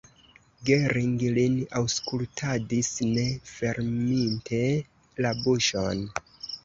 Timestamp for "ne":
3.09-3.27